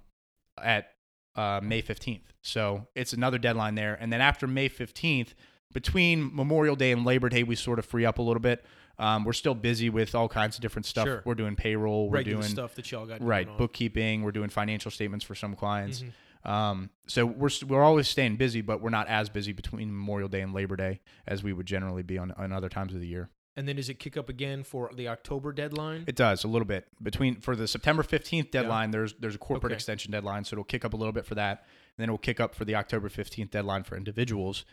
[0.61, 0.91] at
[1.35, 2.23] uh, May 15th.
[2.41, 3.97] So it's another deadline there.
[3.99, 5.33] And then after May 15th,
[5.75, 8.65] between Memorial Day and Labor Day, we sort of free up a little bit.
[8.97, 11.05] Um, we're still busy with all kinds of different stuff.
[11.05, 11.21] Sure.
[11.25, 12.09] We're doing payroll.
[12.09, 13.57] We're Regular doing stuff that y'all got right on.
[13.57, 16.01] bookkeeping we're doing financial statements for some clients
[16.45, 16.49] Mhm.
[16.49, 20.39] um, so we're, we're always staying busy but we're not as busy between memorial day
[20.41, 23.29] and labor day as we would generally be on, on other times of the year
[23.57, 26.05] And then does it kick up again for the October deadline?
[26.07, 29.71] it does a little bit between for the september 15th deadline there's there's a corporate
[29.73, 29.75] Okay.
[29.77, 31.65] extension deadline so it'll kick up a little bit for that
[31.97, 34.63] and then it'll kick up for the october 15th deadline for individuals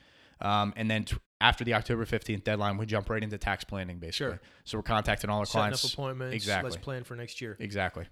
[0.43, 3.99] um, and then t- after the October 15th deadline, we jump right into tax planning,
[3.99, 4.33] basically.
[4.35, 4.41] Sure.
[4.65, 5.85] So we're contacting all our Setting clients.
[5.85, 6.35] up appointments.
[6.35, 6.71] Exactly.
[6.71, 7.57] Let's plan for next year.
[7.59, 8.07] Exactly.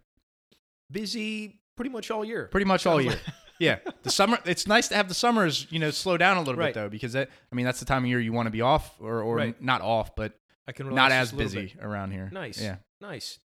[0.90, 2.48] Busy pretty much all year.
[2.50, 3.18] Pretty much all year.
[3.60, 4.38] yeah, the summer.
[4.44, 6.74] It's nice to have the summers, you know, slow down a little Right.
[6.74, 8.60] bit though, because that, I mean, that's the time of year you want to be
[8.60, 9.62] off, or or Right.
[9.62, 10.32] not off, but
[10.66, 12.28] I can not as just a little busy around here.
[12.32, 12.60] Nice.
[12.60, 12.76] Yeah.
[13.00, 13.38] Nice.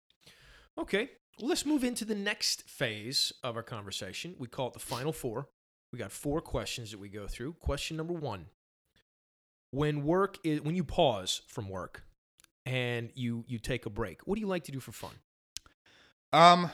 [0.78, 1.10] Okay.
[1.40, 4.36] Well, let's move into the next phase of our conversation.
[4.40, 5.50] We call it the final four.
[5.94, 7.54] We got four questions that we go through.
[7.54, 8.48] Question number one:
[9.72, 12.04] When work is when you pause from work
[12.66, 15.12] and you you take a break, what do you like to do for fun?
[16.34, 16.70] Um,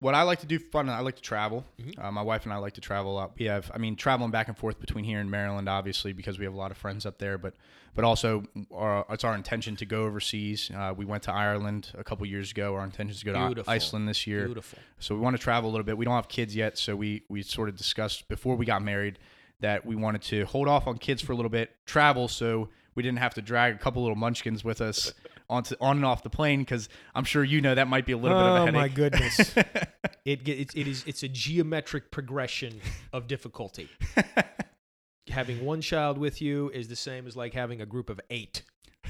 [0.00, 1.64] what I like to do for fun, I like to travel.
[1.80, 1.98] Mhm.
[2.02, 3.38] Uh, my wife and I like to travel a lot.
[3.38, 6.44] We have, I mean, traveling back and forth between here and Maryland, obviously, because we
[6.44, 7.38] have a lot of friends up there.
[7.38, 7.54] But,
[7.94, 10.70] but also, our, it's our intention to go overseas.
[10.74, 12.74] Uh, we went to Ireland a couple years ago.
[12.74, 14.44] Our intention is to go to Iceland this year.
[14.46, 14.78] Beautiful.
[14.98, 15.96] So we want to travel a little bit.
[15.96, 19.18] We don't have kids yet, so we we sort of discussed before we got married
[19.64, 23.02] that we wanted to hold off on kids for a little bit, travel, so we
[23.02, 25.12] didn't have to drag a couple little munchkins with us
[25.50, 28.16] onto on and off the plane because I'm sure you know that might be a
[28.18, 29.54] little bit of a Oh, my goodness.
[30.26, 32.80] It it, it is it's a geometric progression
[33.12, 33.90] of difficulty.
[35.28, 38.62] having one child with you is the same as like having a group of eight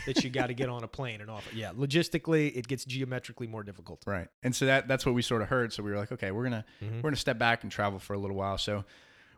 [0.07, 1.47] that you got to get on a plane and off.
[1.55, 4.03] Yeah, logistically, it gets geometrically more difficult.
[4.07, 5.73] right, and so that that's what we sort of heard.
[5.73, 6.97] So we were like, okay, we're gonna Mhm.
[6.97, 8.59] we're gonna step back and travel for a little while.
[8.59, 8.85] So.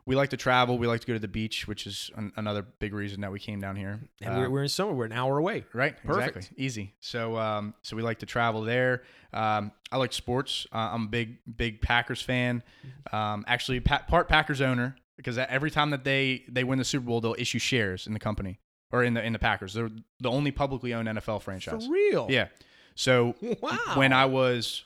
[0.07, 0.77] We like to travel.
[0.79, 3.39] We like to go to the beach, which is an, another big reason that we
[3.39, 3.99] came down here.
[4.21, 4.93] And Uh, we're, we're in summer.
[4.93, 5.65] We're an hour away.
[5.73, 5.95] Right.
[6.03, 6.37] Perfect.
[6.37, 6.63] Exactly.
[6.65, 6.93] Easy.
[7.01, 9.03] So, um, so we like to travel there.
[9.33, 10.65] Um, I like sports.
[10.73, 12.63] Uh, I'm a big, big Packers fan.
[13.11, 17.05] Um, actually, pa- part Packers owner because every time that they they win the Super
[17.05, 18.59] Bowl, they'll issue shares in the company
[18.91, 19.73] or in the in the Packers.
[19.73, 19.89] They're
[20.21, 21.85] the only publicly owned NFL franchise.
[21.85, 22.27] For real.
[22.29, 22.47] Yeah.
[22.95, 23.77] So Wow.
[23.95, 24.85] when I was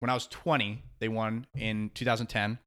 [0.00, 2.58] when I was 20, they won in 2010.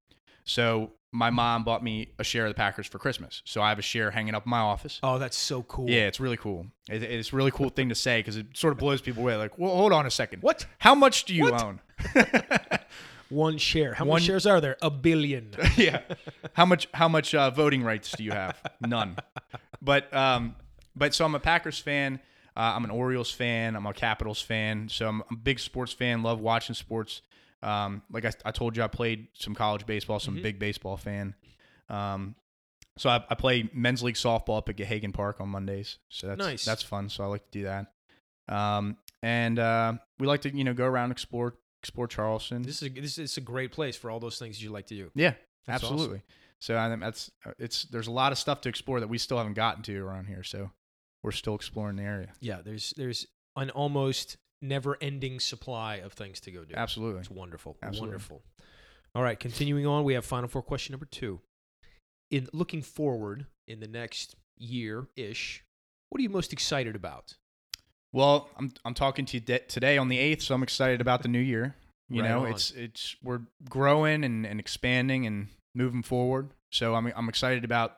[0.44, 3.42] So my mom bought me a share of the Packers for Christmas.
[3.46, 5.00] So I have a share hanging up in my office.
[5.02, 5.90] Oh, that's so cool.
[5.90, 6.68] Yeah, it's really cool.
[6.90, 9.36] It, it's a really cool thing to say because it sort of blows people away.
[9.36, 10.44] Like, well, hold on a second.
[10.44, 10.66] What?
[10.78, 11.64] How much do you What?
[11.64, 11.80] own?
[13.30, 13.94] One share.
[13.94, 14.78] How One- many shares are there?
[14.82, 15.52] A billion.
[15.78, 16.02] yeah.
[16.54, 16.88] How much?
[16.94, 18.60] How much uh, voting rights do you have?
[18.82, 19.18] None.
[19.82, 20.56] But um,
[20.96, 22.20] but so I'm a Packers fan.
[22.58, 23.76] Uh, I'm an Orioles fan.
[23.76, 24.90] I'm a Capitals fan.
[24.90, 26.24] So I'm a big sports fan.
[26.24, 27.22] Love watching sports.
[27.62, 30.20] Um, like I, I told you, I played some college baseball.
[30.20, 30.44] some Mhm.
[30.44, 31.36] big baseball fan.
[31.90, 32.36] Um,
[32.98, 35.98] so I, I play men's league softball up at Gahagan Park on Mondays.
[36.10, 36.66] So that's Nice.
[36.66, 37.10] that's fun.
[37.10, 37.94] So I like to do that.
[38.48, 42.62] Um, and uh, we like to you know go around explore explore Charleston.
[42.64, 44.96] This is a, this is a great place for all those things you like to
[44.96, 45.12] do.
[45.16, 45.34] Yeah,
[45.66, 45.96] That's awesome.
[45.96, 46.22] absolutely.
[46.60, 49.18] So I think that's uh, it's there's a lot of stuff to explore that we
[49.18, 50.44] still haven't gotten to around here.
[50.44, 50.72] So
[51.24, 52.34] we're still exploring the area.
[52.42, 56.76] Yeah, there's there's an almost never-ending supply of things to go do.
[56.76, 57.20] Absolutely.
[57.22, 57.78] It's wonderful.
[57.82, 58.08] Absolutely.
[58.10, 58.42] Wonderful.
[59.16, 61.40] All right, continuing on, we have final four question number two.
[62.32, 65.64] In looking forward in the next year ish,
[66.10, 67.36] what are you most excited about?
[68.12, 71.22] Well, I'm I'm talking to you de- today on the eighth, so I'm excited about
[71.24, 71.76] the new year.
[72.12, 72.52] You Right know, on.
[72.54, 76.50] it's it's we're growing and, and expanding and moving forward.
[76.72, 77.98] So I'm I'm excited about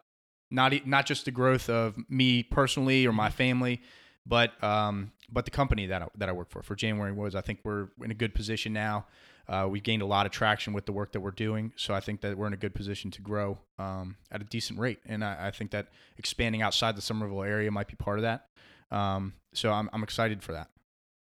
[0.51, 3.37] not not just the growth of me personally or my Mm-hmm.
[3.37, 3.81] family,
[4.25, 7.41] but um but the company that I, that I work for for January was I
[7.41, 9.05] think we're in a good position now.
[9.47, 11.99] Uh, we've gained a lot of traction with the work that we're doing, so I
[11.99, 14.99] think that we're in a good position to grow um, at a decent rate.
[15.05, 18.47] And I, I think that expanding outside the Summerville area might be part of that.
[18.91, 20.69] Um, so I'm I'm excited for that.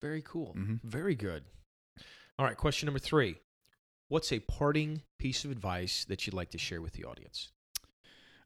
[0.01, 0.53] Very cool.
[0.57, 0.81] Mhm.
[0.83, 1.43] Very good.
[2.37, 3.37] All right, question number three.
[4.07, 7.49] What's a parting piece of advice that you'd like to share with the audience?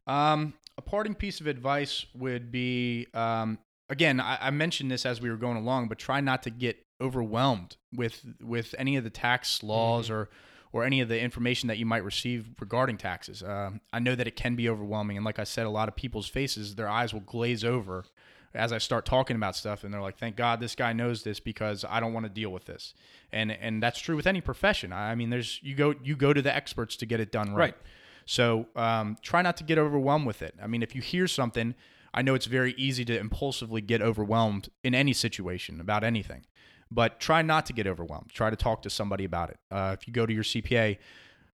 [0.06, 3.58] Um, a parting piece of advice would be, um,
[3.90, 6.86] again, I, I mentioned this as we were going along, but try not to get
[7.00, 10.30] overwhelmed with with any of the tax laws or
[10.72, 13.42] or any of the information that you might receive regarding taxes.
[13.42, 15.96] Um, I know that it can be overwhelming, and like I said, a lot of
[15.96, 18.04] people's faces, their eyes will glaze over
[18.54, 21.40] as I start talking about stuff, and they're like, "Thank God this guy knows this
[21.40, 22.94] because I don't want to deal with this."
[23.32, 24.92] And and that's true with any profession.
[24.92, 27.74] I mean, there's you go you go to the experts to get it done right.
[27.74, 27.76] Right.
[28.26, 30.54] So um, try not to get overwhelmed with it.
[30.62, 31.74] I mean, if you hear something,
[32.12, 36.44] I know it's very easy to impulsively get overwhelmed in any situation about anything,
[36.90, 38.30] but try not to get overwhelmed.
[38.30, 39.58] Try to talk to somebody about it.
[39.70, 40.98] Uh, if you go to your CPA,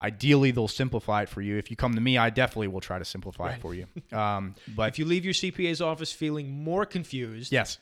[0.02, 1.56] ideally they'll simplify it for you.
[1.58, 3.56] If you come to me, I definitely will try to simplify Right.
[3.58, 3.86] it for you.
[4.16, 7.78] Um, but if you leave your CPA's office feeling more confused, yes,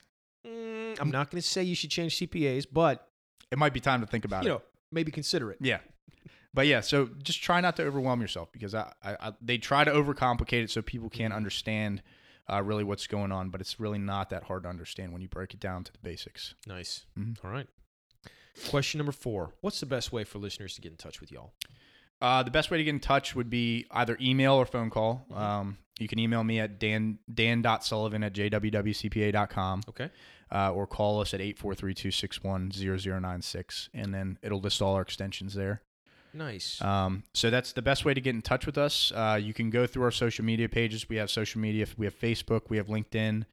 [0.46, 3.09] mm, I'm not going to say you should change CPAs, but
[3.50, 4.54] it might be time to think about you it.
[4.54, 5.59] know, maybe consider it.
[5.61, 5.78] Yeah.
[6.54, 9.85] But yeah, so just try not to overwhelm yourself because I, I, I they try
[9.85, 12.02] to overcomplicate it so people can't understand
[12.51, 15.29] uh, really what's going on, but it's really not that hard to understand when you
[15.29, 16.55] break it down to the basics.
[16.67, 17.07] Nice.
[17.19, 17.37] Mhm.
[17.45, 17.67] All right.
[18.71, 19.55] Question number four.
[19.61, 21.53] What's the best way for listeners to get in touch with y'all?
[22.21, 25.25] Uh, the best way to get in touch would be either email or phone call.
[25.31, 25.37] Mhm.
[25.37, 30.11] Um, you can email me at dan dan.sullivan at jwwcpa.com Okay.
[30.51, 35.83] uh, or call us at 843-261-0096 and then it'll list all our extensions there.
[36.35, 36.81] Nice.
[36.83, 39.12] Um, so that's the best way to get in touch with us.
[39.14, 41.09] Uh, you can go through our social media pages.
[41.09, 41.87] We have social media.
[41.97, 42.62] We have Facebook.
[42.69, 43.45] We have LinkedIn.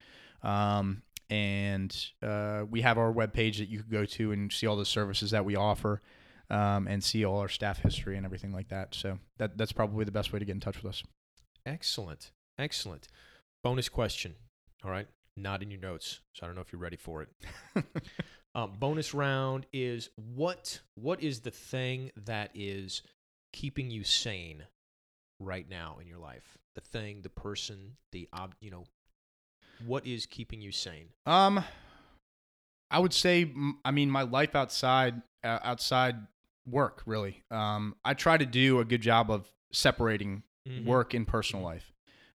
[0.44, 4.76] Um, and uh, we have our webpage that you can go to and see all
[4.76, 6.02] the services that we offer
[6.50, 8.94] um, and see all our staff history and everything like that.
[8.94, 11.04] So that, that's probably the best way to get in touch with us.
[11.66, 12.32] Excellent.
[12.60, 13.08] Excellent.
[13.64, 14.36] Bonus question.
[14.84, 15.08] All right.
[15.38, 17.30] Not in your notes, so I don't know if you're ready for it.
[18.56, 23.02] Um, bonus round is what what is the thing that is
[23.52, 24.63] keeping you sane
[25.41, 26.58] right now in your life?
[26.74, 28.86] The thing, the person, the ob, you know,
[29.86, 31.10] what is keeping you sane?
[31.26, 31.65] Um,
[32.89, 33.52] I would say,
[33.84, 36.15] I mean, my life outside uh, outside
[36.65, 37.43] work really.
[37.52, 40.86] Um, I try to do a good job of separating Mhm.
[40.86, 41.91] work and personal life,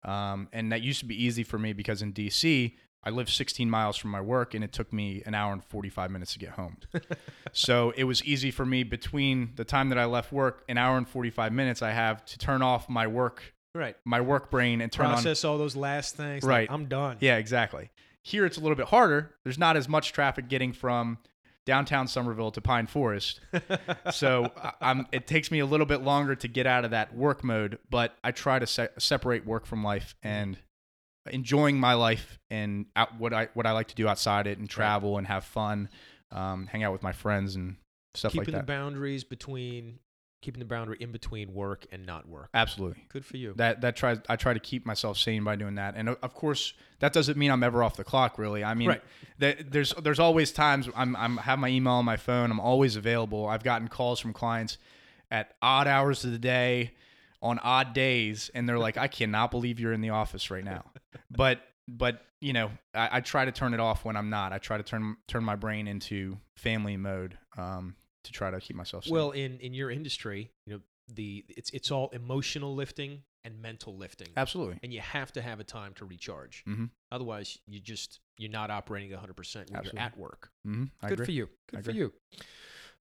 [0.06, 3.70] um, and that used to be easy for me because in DC I live 16
[3.70, 6.50] miles from my work, and it took me an hour and 45 minutes to get
[6.52, 6.78] home.
[7.52, 10.98] so it was easy for me between the time that I left work, an hour
[10.98, 13.96] and 45 minutes, I have to turn off my work Right.
[14.06, 16.44] my work brain and turn on Process all those last things.
[16.44, 16.68] like, Right.
[16.72, 17.18] I'm done.
[17.20, 17.91] yeah, exactly.
[18.24, 19.36] Here it's a little bit harder.
[19.44, 21.18] There's not as much traffic getting from
[21.65, 23.39] downtown Summerville to Pine Forest.
[24.12, 24.51] So
[24.82, 27.80] I'm, it takes me a little bit longer to get out of that work mode,
[27.89, 30.58] but I try to se- separate work from life and
[31.32, 34.69] enjoying my life and out, what I what I like to do outside it and
[34.69, 35.89] travel and have fun,
[36.32, 37.78] um, hang out with my friends and
[38.13, 38.51] stuff Keeping like that.
[38.51, 39.99] Keeping the boundaries between
[40.45, 42.49] keeping the boundary in between work and not work.
[42.53, 43.03] Absolutely.
[43.10, 43.53] Good for you.
[43.58, 46.73] That that tries I try to keep myself sane by doing that, and of course
[46.99, 48.38] that doesn't mean I'm ever off the clock.
[48.38, 49.03] Really, I mean, Right.
[49.39, 52.51] that- there's there's always times I'm I'm have my email on my phone.
[52.51, 53.47] I'm always available.
[53.47, 54.77] I've gotten calls from clients
[55.31, 56.93] at odd hours of the day,
[57.41, 60.86] on odd days, and they're like, I cannot believe you're in the office right now.
[61.31, 64.53] but but you know, I, I try to turn it off when I'm not.
[64.53, 68.75] I try to turn turn my brain into family mode um, to try to keep
[68.75, 69.13] myself sane.
[69.13, 70.81] well, in in your industry, you know,
[71.13, 74.29] the it's it's all emotional lifting and mental lifting.
[74.38, 74.79] absolutely.
[74.83, 76.63] And you have to have a time to recharge.
[76.67, 76.89] Mhm.
[77.11, 79.15] Otherwise, you just you're not operating 100%
[79.69, 79.91] when Absolutely.
[79.93, 80.49] you're at work.
[80.63, 81.25] hmm I Good agree.
[81.25, 81.45] for you.
[81.45, 81.99] I Good for agree.
[82.01, 82.13] you.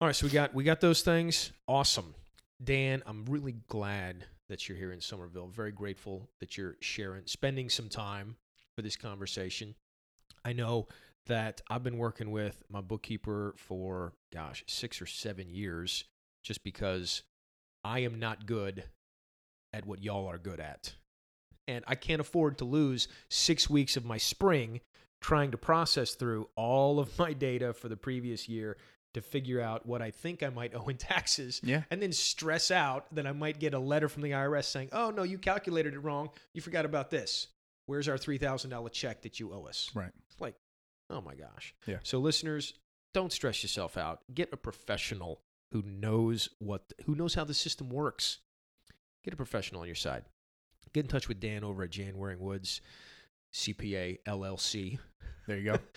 [0.02, 1.52] All right, so we got we got those things.
[1.68, 2.16] Awesome.
[2.64, 5.48] Dan, I'm really glad that you're here in Summerville.
[5.48, 8.36] Very grateful that you're sharing, spending some time
[8.76, 9.76] for this conversation.
[10.44, 10.88] I know
[11.28, 16.06] that I've been working with my bookkeeper for gosh, 6 or 7 years
[16.44, 17.24] just because
[17.84, 18.84] I am not good
[19.74, 20.94] at what y'all are good at.
[21.68, 24.82] And I can't afford to lose 6 weeks of my spring
[25.22, 28.78] trying to process through all of my data for the previous year
[29.14, 31.84] to figure out what I think I might owe in taxes Yeah.
[31.92, 35.12] and then stress out that I might get a letter from the IRS saying, "Oh
[35.12, 36.30] no, you calculated it wrong.
[36.54, 37.48] You forgot about this.
[37.86, 40.12] Where's our $3,000 check that you owe us?" Right.
[40.32, 40.56] It's like,
[41.12, 41.98] "Oh my gosh." Yeah.
[42.04, 42.74] So listeners,
[43.14, 44.20] don't stress yourself out.
[44.34, 48.40] Get a professional who knows what who knows how the system works.
[49.24, 50.24] Get a professional on your side.
[50.94, 52.82] Get in touch with Dan over at Jan Waring Woods,
[53.54, 55.00] CPA LLC.
[55.48, 55.80] There you go.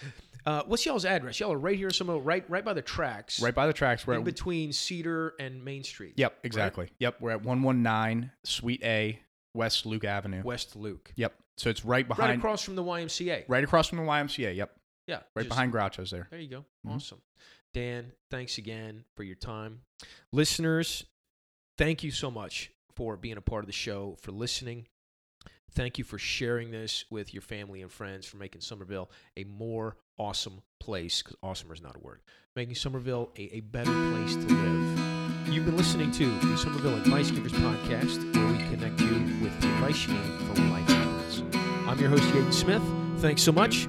[0.47, 1.41] Uh, what's y'all's address?
[1.41, 4.07] Y'all are right here, some right right by the tracks, right by the tracks.
[4.07, 6.13] We're in at, between Cedar and Main Street.
[6.19, 6.91] Yep, exactly.
[6.99, 9.19] Yep, we're at 119 Suite A,
[9.55, 10.43] West Luke Avenue.
[10.45, 11.33] West Luke, Yep.
[11.57, 13.45] So it's right behind, right across from the YMCA.
[13.49, 14.55] right across from the YMCA.
[14.55, 14.71] Yep,
[15.07, 16.29] Yeah, right just- behind Groucho's there.
[16.31, 16.65] There you go.
[16.87, 16.97] Mhm.
[16.97, 17.21] Awesome,
[17.73, 18.13] Dan.
[18.31, 19.83] Thanks again for your time,
[20.33, 21.05] listeners.
[21.77, 24.87] Thank you so much for being a part of the show, for listening.
[25.73, 29.97] Thank you for sharing this with your family and friends, for making Summerville a more
[30.17, 32.21] awesome place, because awesomer is not a word,
[32.55, 35.49] making Summerville a, a better place to live.
[35.53, 39.67] You've been listening to the Summerville Advice Givers podcast, where we connect you with the
[39.75, 41.41] advice you need for life happens.
[41.89, 42.83] I'm your host, Yaden Smith.
[43.21, 43.89] Thanks so much.